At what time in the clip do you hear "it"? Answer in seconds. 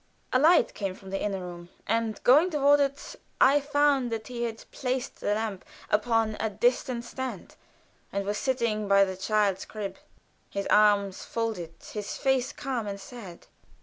2.79-3.15